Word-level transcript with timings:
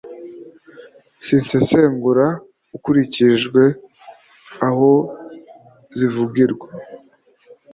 zisesengurwa 1.25 2.27
ukurikijwe 2.75 3.63
aho 4.67 4.89
zivugirwa, 5.97 6.67